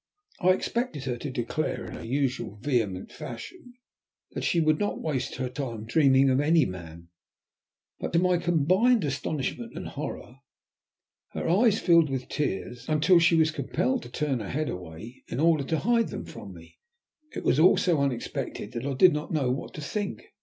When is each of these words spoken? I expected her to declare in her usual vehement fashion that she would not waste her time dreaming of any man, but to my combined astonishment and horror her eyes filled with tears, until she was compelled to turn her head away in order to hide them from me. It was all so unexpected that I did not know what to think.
I 0.39 0.47
expected 0.47 1.03
her 1.03 1.15
to 1.19 1.29
declare 1.29 1.85
in 1.85 1.93
her 1.93 2.03
usual 2.03 2.55
vehement 2.55 3.11
fashion 3.11 3.75
that 4.31 4.43
she 4.43 4.59
would 4.59 4.79
not 4.79 4.99
waste 4.99 5.35
her 5.35 5.47
time 5.47 5.85
dreaming 5.85 6.27
of 6.31 6.39
any 6.39 6.65
man, 6.65 7.09
but 7.99 8.11
to 8.13 8.17
my 8.17 8.37
combined 8.39 9.05
astonishment 9.05 9.77
and 9.77 9.89
horror 9.89 10.37
her 11.33 11.47
eyes 11.47 11.79
filled 11.79 12.09
with 12.09 12.29
tears, 12.29 12.89
until 12.89 13.19
she 13.19 13.35
was 13.35 13.51
compelled 13.51 14.01
to 14.01 14.09
turn 14.09 14.39
her 14.39 14.49
head 14.49 14.69
away 14.69 15.21
in 15.27 15.39
order 15.39 15.63
to 15.65 15.77
hide 15.77 16.07
them 16.07 16.25
from 16.25 16.51
me. 16.51 16.79
It 17.35 17.43
was 17.43 17.59
all 17.59 17.77
so 17.77 17.99
unexpected 18.01 18.71
that 18.71 18.87
I 18.87 18.93
did 18.93 19.13
not 19.13 19.31
know 19.31 19.51
what 19.51 19.75
to 19.75 19.81
think. 19.81 20.33